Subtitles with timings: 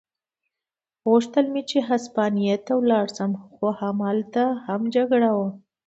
[1.09, 5.49] غوښتل مې چې هسپانیې ته ولاړ شم، خو همالته هم جګړه وه.